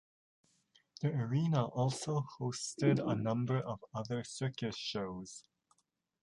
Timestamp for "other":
3.93-4.23